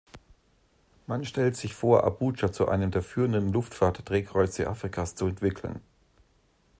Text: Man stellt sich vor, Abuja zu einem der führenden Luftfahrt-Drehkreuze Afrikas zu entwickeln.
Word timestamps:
Man 1.05 1.25
stellt 1.25 1.55
sich 1.55 1.75
vor, 1.75 2.05
Abuja 2.05 2.51
zu 2.51 2.67
einem 2.67 2.89
der 2.89 3.03
führenden 3.03 3.53
Luftfahrt-Drehkreuze 3.53 4.67
Afrikas 4.67 5.13
zu 5.13 5.27
entwickeln. 5.27 5.79